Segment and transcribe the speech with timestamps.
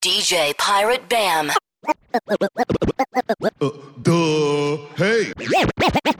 [0.00, 1.50] DJ Pirate Bam.
[2.14, 3.70] Uh,
[4.02, 4.76] duh.
[4.96, 5.32] Hey.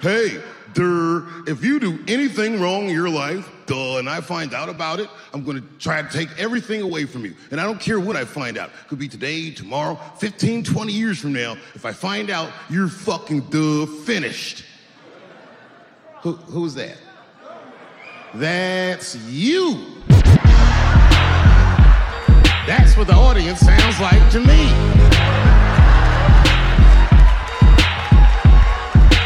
[0.00, 0.42] Hey.
[0.74, 1.22] Duh.
[1.46, 5.08] If you do anything wrong in your life, duh, and I find out about it,
[5.32, 7.36] I'm gonna try to take everything away from you.
[7.52, 8.70] And I don't care what I find out.
[8.88, 11.56] Could be today, tomorrow, 15, 20 years from now.
[11.74, 14.64] If I find out, you're fucking duh finished.
[16.22, 16.96] Who, who's that?
[18.34, 19.86] That's you.
[22.68, 24.68] That's what the audience sounds like to me.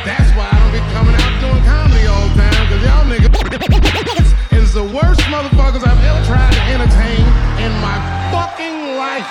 [0.07, 4.63] That's why I don't be coming out doing comedy all the time, because y'all niggas
[4.63, 7.27] is the worst motherfuckers I've ever tried to entertain
[7.59, 7.99] in my
[8.31, 9.27] fucking life.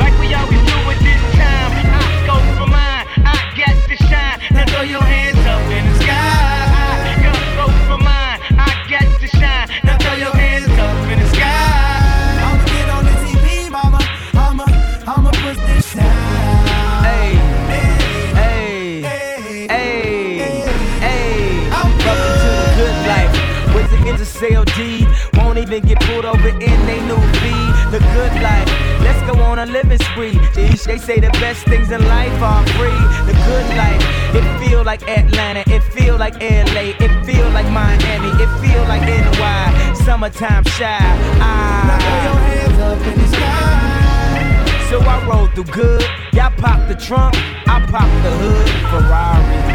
[0.00, 1.76] Like we always do at this time.
[1.92, 3.04] I go for mine.
[3.20, 4.40] I got to shine.
[4.50, 5.33] Now throw your hands
[24.40, 25.06] The
[25.38, 27.50] won't even get pulled over in they new V.
[27.92, 28.68] The good life.
[29.00, 30.38] Let's go on a living spree.
[30.54, 33.02] They they say the best things in life are free.
[33.26, 34.02] The good life.
[34.34, 35.62] It feel like Atlanta.
[35.72, 36.94] It feel like LA.
[36.98, 38.30] It feel like Miami.
[38.42, 39.94] It feel like NY.
[40.04, 40.98] Summertime shy.
[41.38, 42.50] Now throw your Ah.
[42.50, 44.90] hands up in the sky.
[44.90, 46.04] So I roll through good.
[46.32, 47.34] Y'all pop the trunk,
[47.68, 48.68] I pop the hood.
[48.90, 49.73] Ferrari.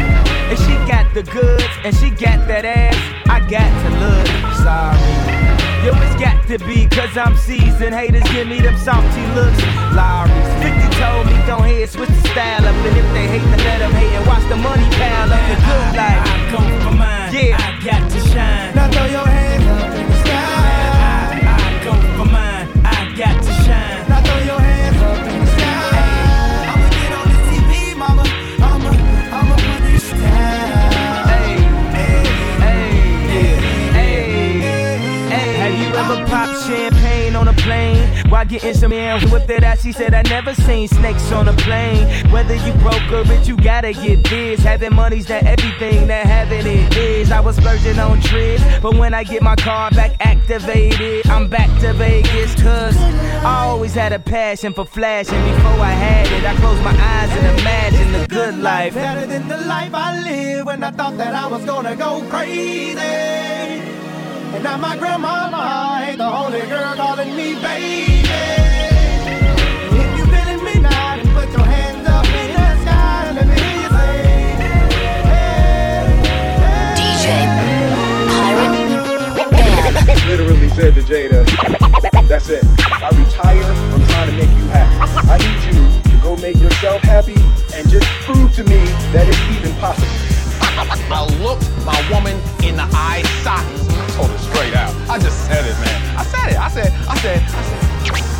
[0.50, 2.98] And she got the goods, and she got that ass.
[3.30, 4.26] I got to look
[4.66, 4.98] sorry.
[5.86, 7.94] Yo, it's got to be, cause I'm seasoned.
[7.94, 9.56] Haters give me them salty looks.
[9.94, 12.74] Lawry's 50 told me, don't head, switch the style up.
[12.84, 15.40] And if they hate, then let them hate and watch the money pile up.
[15.48, 16.20] The good life.
[16.20, 17.30] I go for mine.
[17.32, 17.56] Yeah.
[17.56, 18.74] I got to shine.
[18.74, 20.34] Now throw your hands up in the sky.
[20.34, 22.66] I, I go for mine.
[22.84, 23.49] I got to
[37.62, 38.30] plane?
[38.30, 41.52] While getting some air with that ass, she said I never seen snakes on a
[41.52, 42.06] plane.
[42.30, 44.60] Whether you broke or rich, you gotta get this.
[44.60, 47.30] Having money's not everything that having it is.
[47.30, 51.70] I was splurging on trips, but when I get my car back activated, I'm back
[51.80, 52.54] to Vegas.
[52.62, 55.42] Cause I always had a passion for flashing.
[55.44, 58.94] Before I had it, I closed my eyes and imagined the good life.
[58.94, 63.89] Better than the life I live when I thought that I was gonna go crazy.
[64.52, 68.26] And now my grandmama ain't the only girl calling me baby.
[69.94, 73.46] If you feeling me now, then put your hands up in the sky and let
[73.46, 74.16] me hear you say,
[75.30, 75.46] hey,
[76.58, 76.94] hey.
[76.98, 77.24] DJ
[78.26, 80.26] Pirate Bam.
[80.28, 81.46] literally said to Jada,
[82.26, 82.64] that's it.
[82.90, 85.28] I retire, I'm trying to make you happy.
[85.30, 87.38] I need you to go make yourself happy
[87.74, 88.78] and just prove to me
[89.12, 90.08] that it's even possible.
[91.12, 93.89] I looked my woman in the eye sockets.
[94.20, 94.94] I told straight out.
[95.08, 96.18] I just said it, man.
[96.18, 96.58] I said it.
[96.58, 98.39] I said, I said, I said.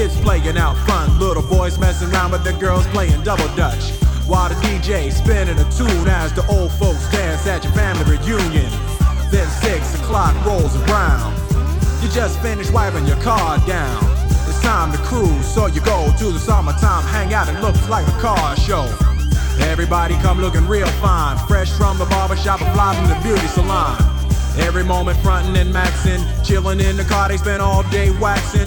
[0.00, 3.92] kids playing out fun, little boys messing around with the girls playing double dutch.
[4.26, 8.70] While the DJ spinning a tune as the old folks dance at your family reunion.
[9.30, 11.36] Then six o'clock rolls around.
[12.00, 14.00] You just finished wiping your car down.
[14.48, 17.48] It's time to cruise, so you go to the summertime hangout.
[17.48, 18.88] It looks like a car show.
[19.68, 23.98] Everybody come looking real fine, fresh from the barbershop and fly from the beauty salon.
[24.56, 28.66] Every moment frontin' and maxin', chillin' in the car, they spend all day waxing,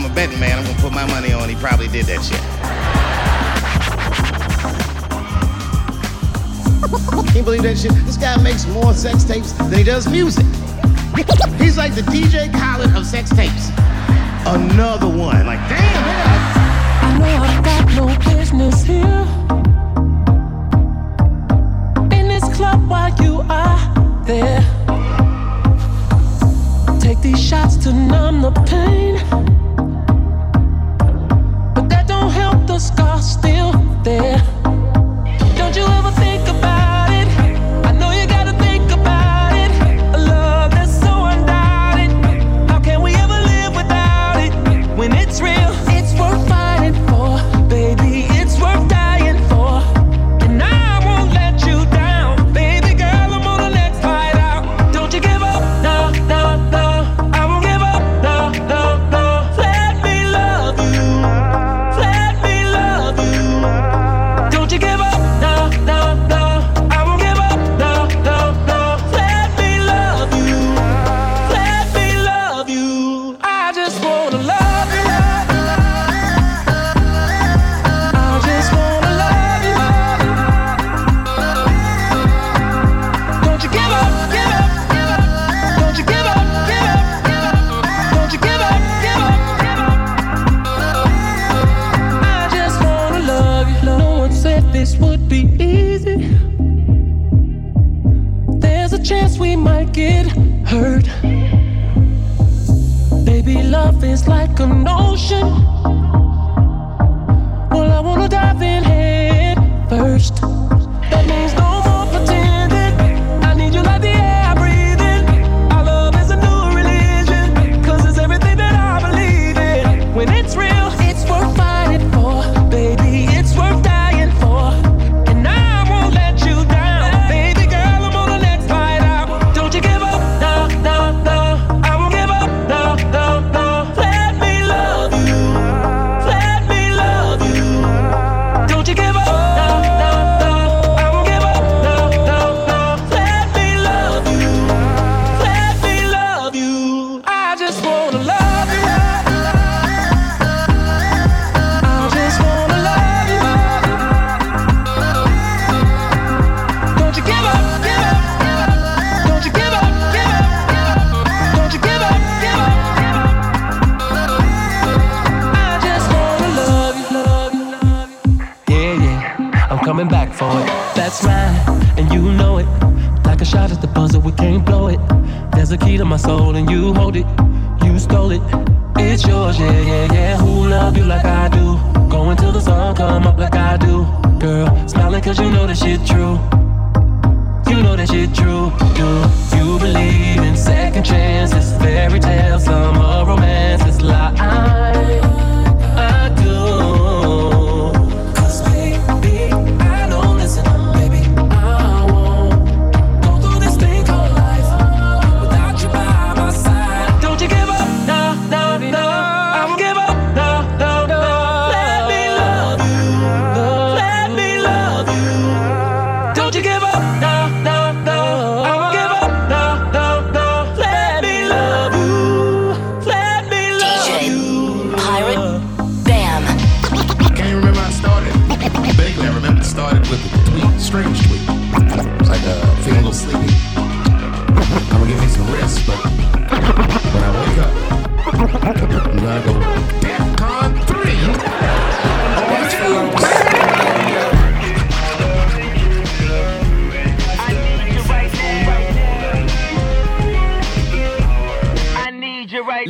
[0.00, 2.40] I'm a betting man, I'm gonna put my money on he probably did that shit.
[7.26, 7.92] Can you believe that shit?
[8.06, 10.46] This guy makes more sex tapes than he does music.
[11.58, 13.68] He's like the DJ Khaled of sex tapes.
[14.46, 15.44] Another one.
[15.44, 16.38] Like, damn, man.
[17.02, 19.26] I know I've got no business here.
[22.18, 24.62] In this club while you are there.
[27.00, 29.49] Take these shots to numb the pain.
[32.70, 33.72] The scar still
[34.04, 34.38] there.
[35.58, 36.39] Don't you ever think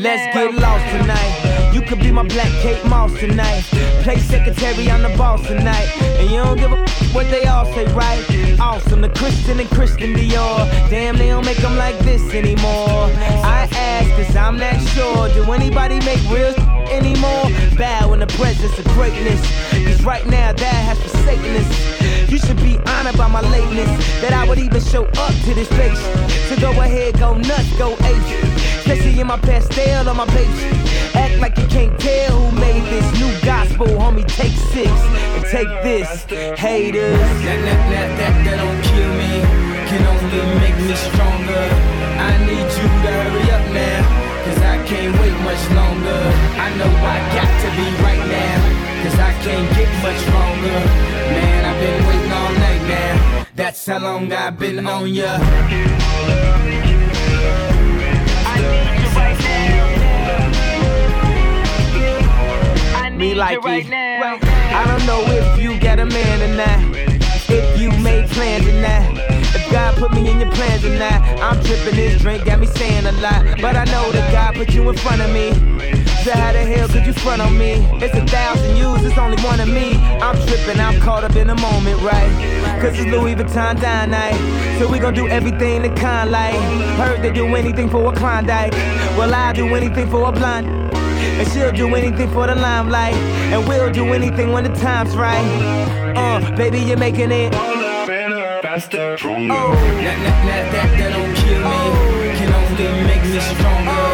[0.01, 1.73] Let's get lost tonight.
[1.75, 3.65] You could be my black Kate Moss tonight.
[4.03, 5.89] Play secretary, I'm the boss tonight.
[6.19, 8.25] And you don't give a what they all say, right?
[8.59, 10.65] Awesome, the Christian and Christian Dior.
[10.89, 13.13] Damn, they don't make them like this anymore.
[13.45, 15.29] I ask, cause I'm not sure.
[15.35, 16.55] Do anybody make real
[16.89, 17.45] anymore?
[17.77, 19.43] Bow in the presence of greatness.
[19.85, 22.31] Cause right now, that has forsaken us.
[22.31, 23.91] You should be honored by my lateness.
[24.23, 26.01] That I would even show up to this place.
[26.49, 28.50] So go ahead, go nuts, go ape.
[28.91, 31.15] Especially in my Pastelle on my page.
[31.15, 34.27] Act like you can't tell who made this new gospel, homie.
[34.27, 36.25] Take six and take this,
[36.59, 37.15] haters.
[37.47, 39.47] That, that, that, that, that don't kill me,
[39.87, 41.67] can only make me stronger.
[42.19, 44.03] I need you to hurry up now,
[44.43, 46.21] cause I can't wait much longer.
[46.59, 48.59] I know I got to be right now,
[49.07, 50.79] cause I can't get much longer.
[51.31, 56.50] Man, I've been waiting all night now, that's how long I've been on ya.
[63.21, 63.93] Me like it.
[63.93, 66.97] I don't know if you got a man or not.
[67.51, 69.13] If you made plans or not.
[69.55, 71.21] If God put me in your plans or not.
[71.39, 73.61] I'm tripping this drink, got me saying a lot.
[73.61, 75.51] But I know that God put you in front of me.
[76.25, 77.87] So how the hell could you front on me?
[78.01, 79.97] It's a thousand yous, it's only one of me.
[80.23, 82.81] I'm tripping, I'm caught up in the moment, right?
[82.81, 84.79] Cause it's Louis Vuitton Don night.
[84.79, 86.55] So we gon' do everything the kind like.
[86.97, 88.73] Heard they do anything for a Klondike.
[89.19, 90.91] Well, I'll do anything for a blind.
[91.39, 93.15] And she'll do anything for the limelight.
[93.53, 95.45] And we'll do anything when the time's right.
[96.17, 97.53] Uh, baby, you're making it.
[98.63, 99.53] Faster, stronger.
[99.53, 99.73] Oh.
[99.73, 101.81] That, that, that, that, that don't kill me,
[102.39, 104.05] can only make me stronger.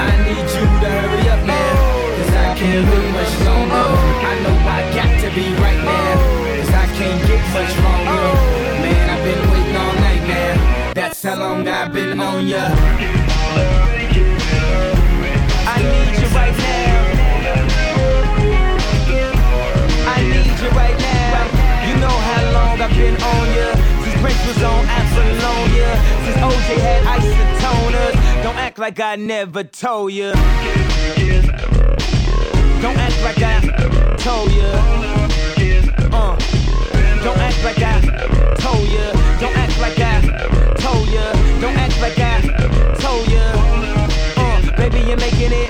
[0.00, 1.72] I need you to hurry up now,
[2.16, 3.86] cause I can't wait much longer.
[4.26, 6.16] I know I got to be right now,
[6.58, 8.24] cause I can't get much longer.
[8.82, 12.64] Man, I've been waiting all night now, that's how long I've been on ya.
[15.66, 17.00] I need you right now.
[20.14, 21.44] I need you right now.
[21.86, 23.68] You know how long I've been on ya.
[24.04, 24.84] Since Prince was on.
[26.24, 28.42] Since OJ had isotoners.
[28.42, 30.32] Don't act like I never told ya.
[32.80, 33.60] Don't act like I
[34.16, 34.70] told ya.
[36.12, 36.36] Uh.
[37.22, 38.00] Don't act like I
[38.56, 39.12] told ya.
[39.38, 40.20] Don't act like I
[40.78, 41.32] told ya.
[41.60, 42.40] Don't act like I
[42.98, 43.52] told ya.
[44.36, 45.69] Uh, baby, you're making it.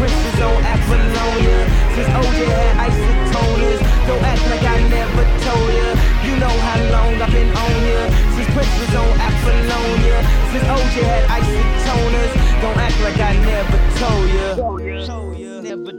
[0.00, 1.58] Since Prince was on Apollonia.
[1.92, 3.80] Since OJ had isotoners.
[4.06, 5.88] Don't act like I never told ya.
[6.24, 8.08] You know how long I've been on ya.
[8.34, 10.18] Since Prince was on Apollonia.
[10.52, 12.32] Since OJ had isotoners.
[12.62, 14.56] Don't act like I never told ya.
[14.56, 15.60] Never told ya.
[15.60, 15.92] Never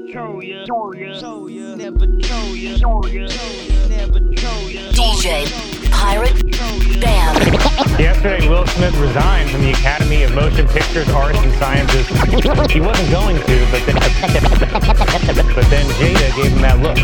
[1.19, 1.75] Told ya.
[1.75, 2.77] Never told ya.
[3.87, 4.89] Never told ya.
[4.97, 6.33] DJ Pirate
[6.99, 7.35] Bam.
[7.99, 12.07] Yesterday, Will Smith resigned from the Academy of Motion Pictures, Arts, and Sciences.
[12.71, 13.95] He wasn't going to, but then,
[15.53, 16.97] but then Jada gave him that look.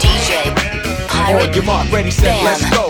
[0.00, 2.89] DJ On Pirate your mark, ready, set, let's go.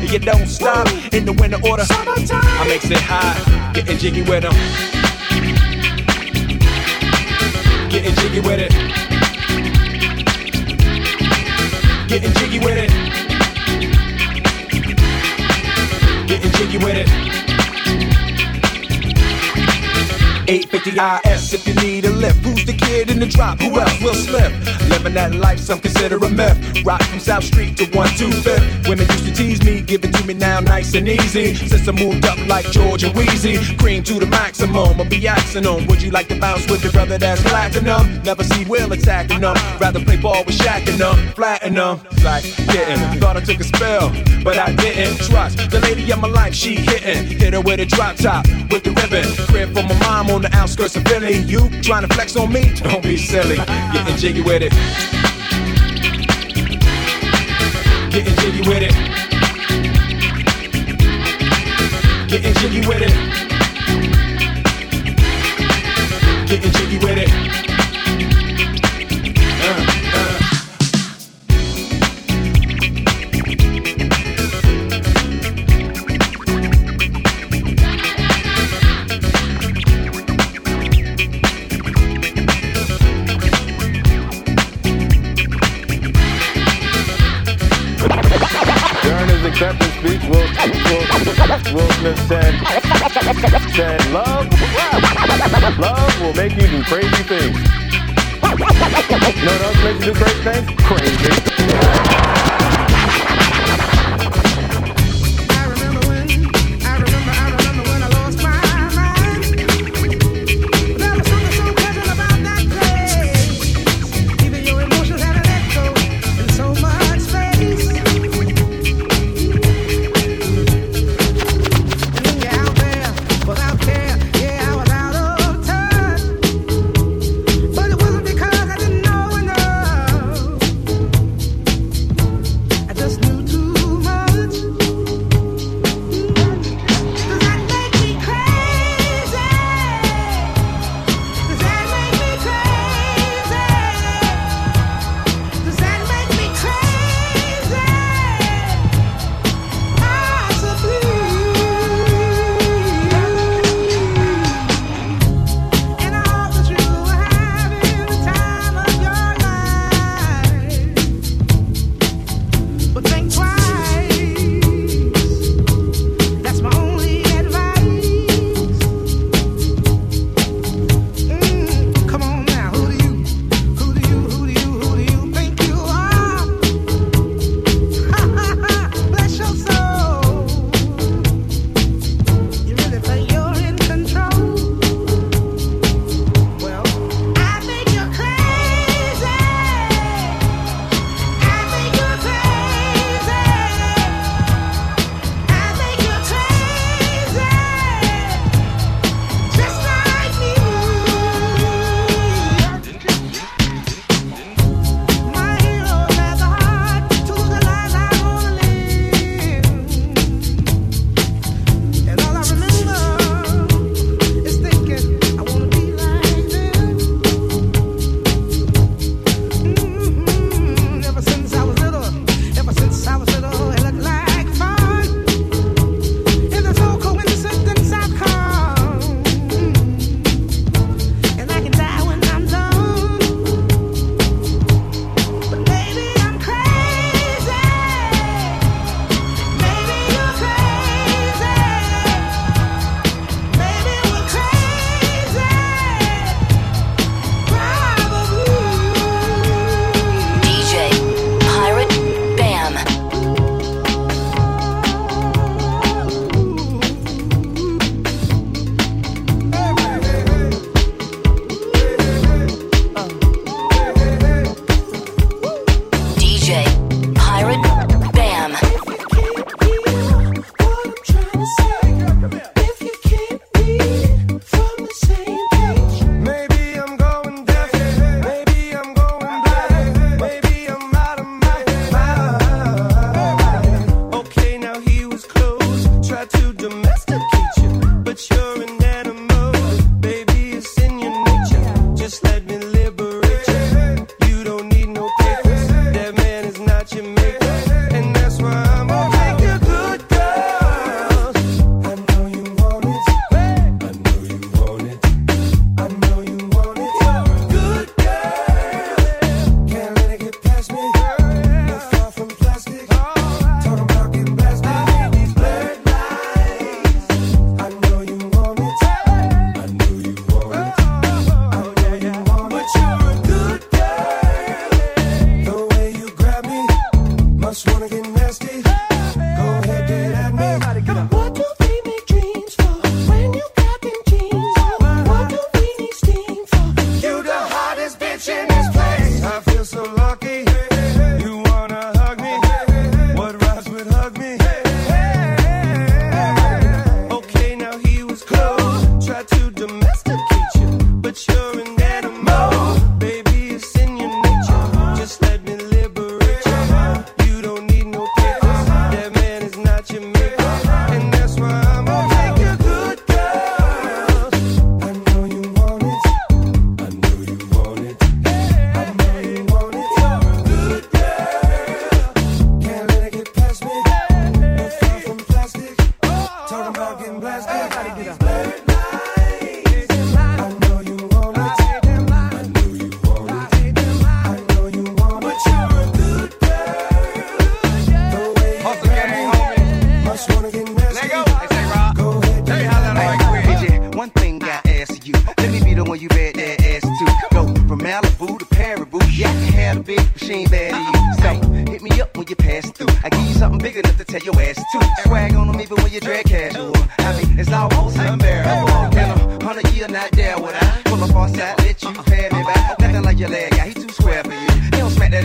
[0.07, 0.13] sure.
[0.13, 1.83] You don't stop in the winter order.
[1.89, 4.53] I makes it high, getting jiggy with them.
[7.89, 8.71] Getting jiggy with it.
[12.07, 12.89] Getting jiggy with it.
[16.27, 17.31] Getting jiggy with it.
[20.47, 22.43] 850 IS if you need a lift.
[22.43, 23.59] Who's the kid in the drop?
[23.61, 24.80] Who else will slip?
[25.01, 26.85] Living that life, some consider a myth.
[26.85, 28.87] Rock from South Street to 125th.
[28.87, 31.55] Women used to tease me, give it to me now nice and easy.
[31.55, 35.01] Since I moved up like George and Weezy, cream to the maximum.
[35.01, 35.87] I'll be axing them.
[35.87, 38.21] Would you like to bounce with your brother that's platinum?
[38.21, 39.55] Never see Will attacking them.
[39.79, 41.99] Rather play ball with Shaq and them, flatten them.
[42.23, 43.19] Like getting.
[43.19, 44.09] Thought I took a spell,
[44.43, 45.17] but I didn't.
[45.27, 47.25] Trust the lady of my life, she hitting.
[47.39, 49.25] Hit her with a drop top with the ribbon.
[49.47, 51.37] Crib for my mom on the outskirts of Philly.
[51.39, 52.73] You trying to flex on me?
[52.75, 53.57] Don't be silly.
[53.57, 54.71] Getting jiggy with it.
[58.11, 58.93] Getting jiggy with it.
[62.29, 63.13] Getting jiggy with it.
[66.47, 67.70] Getting jiggy with it.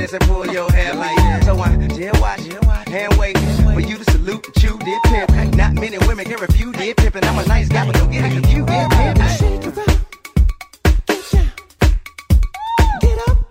[0.06, 1.44] this and pull your hair like that.
[1.44, 2.40] So I did watch,
[2.88, 3.38] hand wait
[3.74, 5.56] for you to salute that you did pimp.
[5.56, 8.24] Not many women can refuse did pimp, and I'm a nice guy, but don't get
[8.24, 9.18] it cause you did pimp.
[9.38, 9.66] Shake
[13.02, 13.50] it up.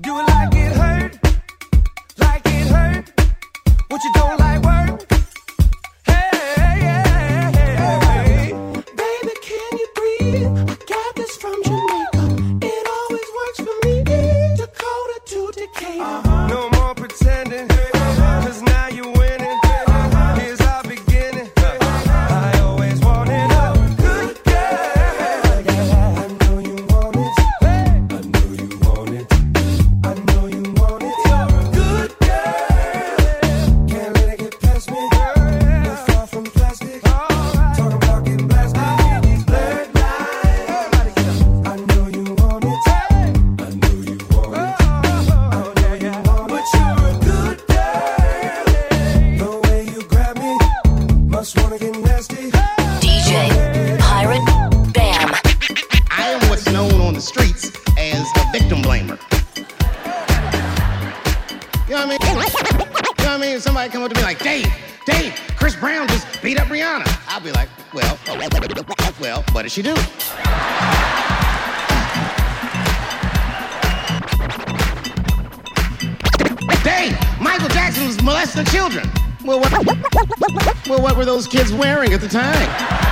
[0.00, 1.18] Do it like it hurt,
[2.18, 3.12] like it hurt.
[3.88, 4.37] What you don't
[53.28, 54.42] Pirate
[54.94, 55.34] Bam.
[56.10, 59.18] I am what's known on the streets as a victim blamer.
[61.86, 62.18] You know what I mean?
[62.22, 63.60] You know what I mean?
[63.60, 64.72] Somebody come up to me like, Dave,
[65.04, 67.04] Dave, Chris Brown just beat up Rihanna.
[67.28, 68.18] I'll be like, well,
[69.20, 69.94] well, what did she do?
[76.82, 79.06] Dave, Michael Jackson was molesting children.
[79.44, 79.70] Well, what,
[80.88, 83.07] well, what were those kids wearing at the time?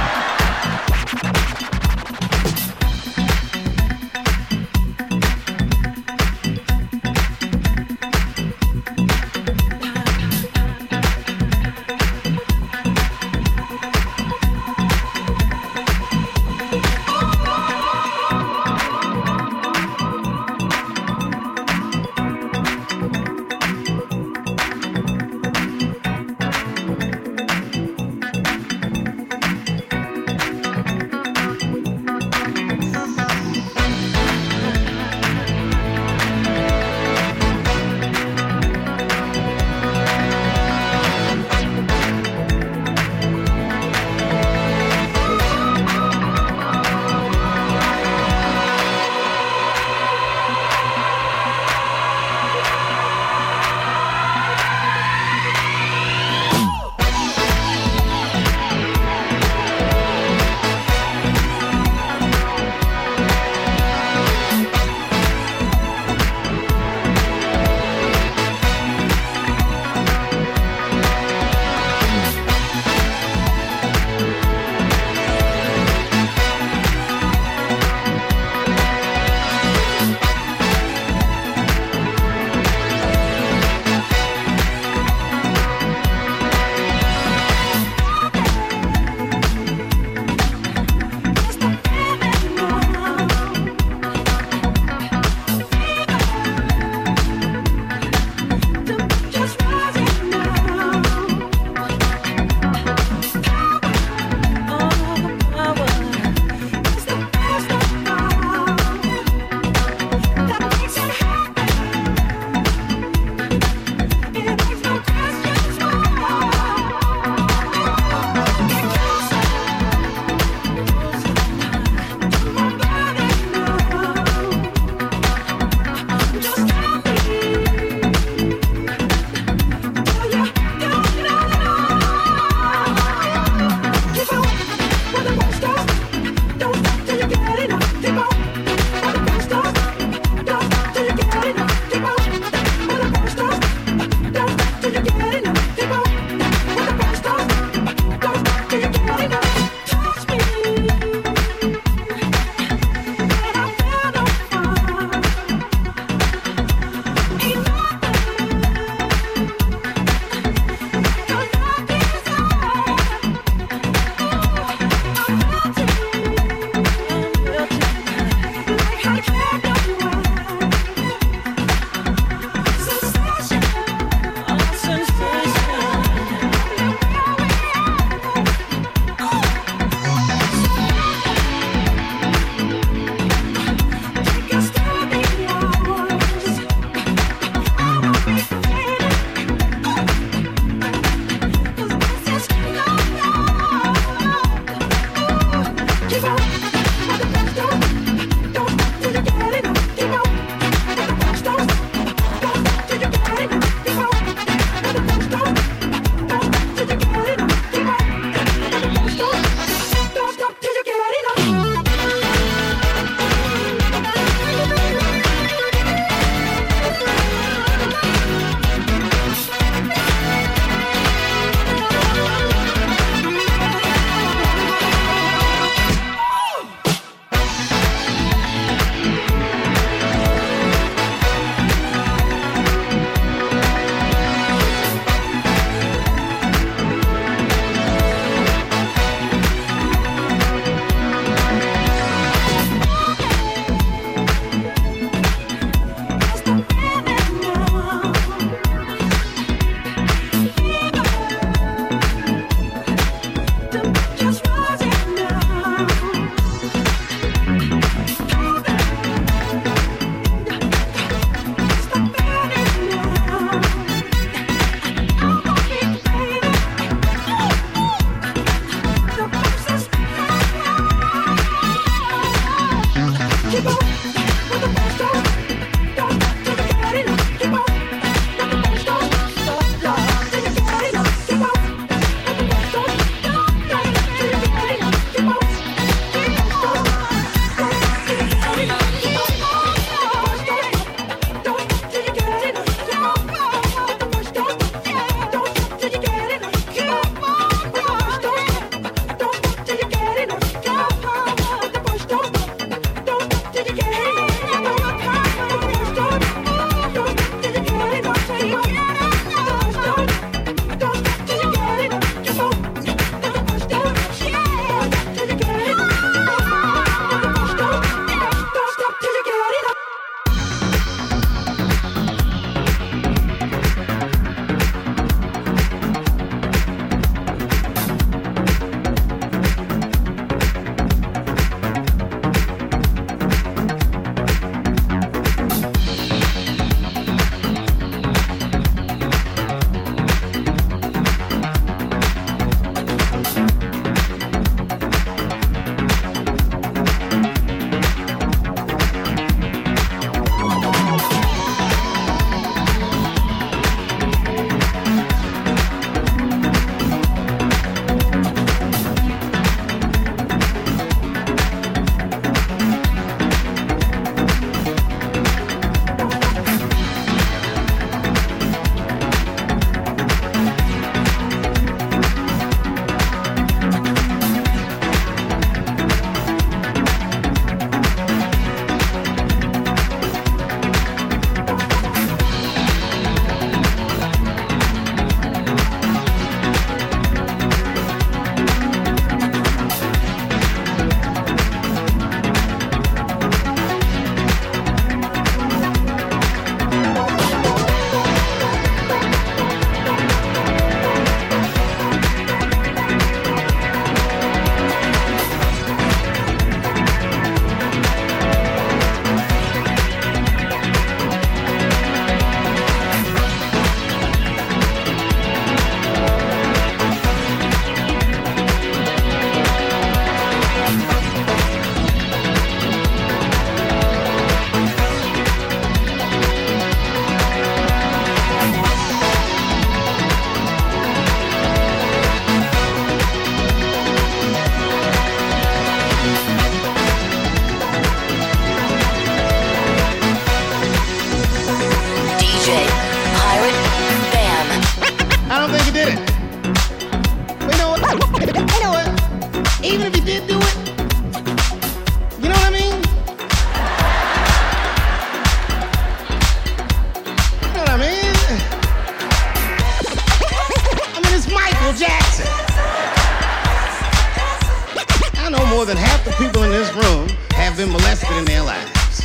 [467.76, 469.02] Molested in their lives.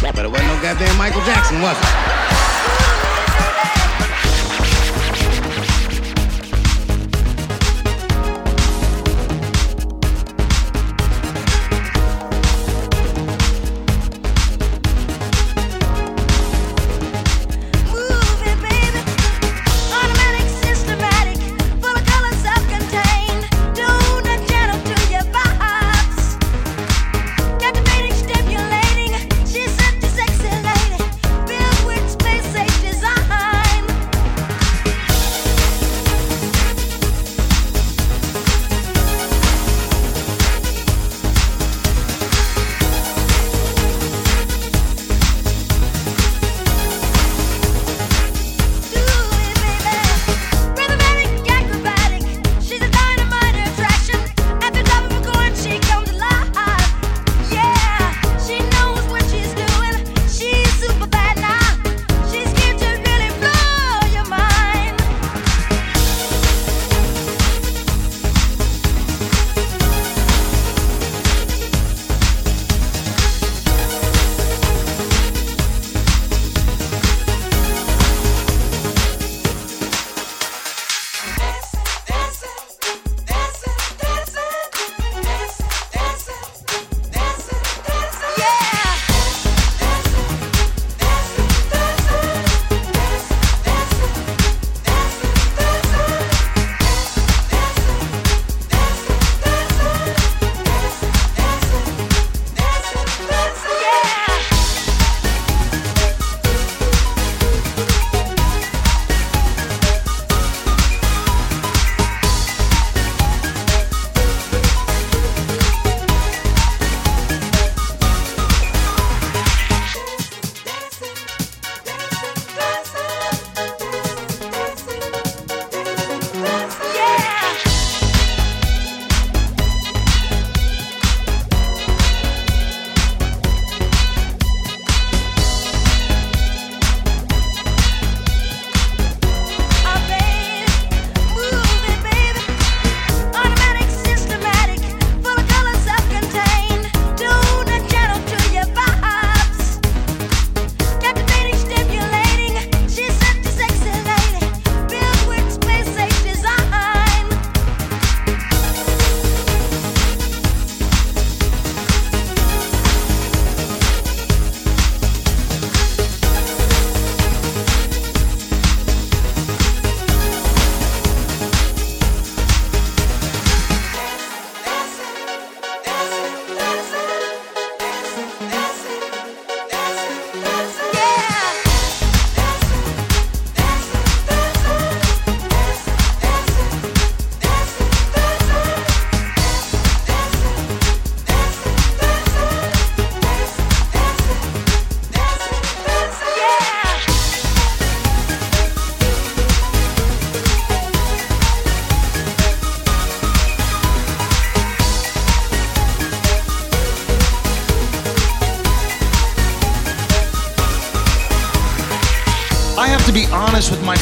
[0.00, 2.27] But it wasn't no goddamn Michael Jackson, was it?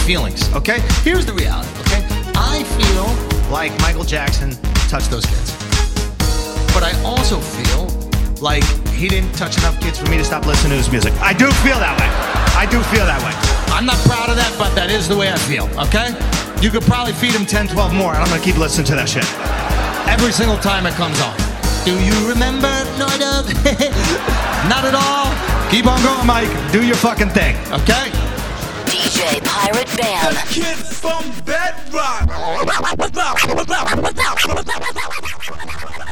[0.06, 0.78] Feelings, okay?
[1.02, 2.06] Here's the reality, okay?
[2.38, 4.52] I feel like Michael Jackson
[4.86, 5.50] touched those kids.
[6.70, 7.90] But I also feel
[8.40, 8.62] like
[8.94, 11.12] he didn't touch enough kids for me to stop listening to his music.
[11.14, 12.06] I do feel that way.
[12.54, 13.34] I do feel that way.
[13.74, 16.14] I'm not proud of that, but that is the way I feel, okay?
[16.62, 19.08] You could probably feed him 10, 12 more, and I'm gonna keep listening to that
[19.08, 19.26] shit.
[20.06, 21.34] Every single time it comes on.
[21.82, 22.70] Do you remember?
[22.94, 23.46] No, I don't.
[24.70, 25.34] not at all.
[25.68, 26.50] Keep on going, Mike.
[26.70, 28.15] Do your fucking thing, okay?
[29.16, 29.40] J.
[29.40, 30.34] Pirate Bam.
[30.48, 32.28] Kid from Bedrock.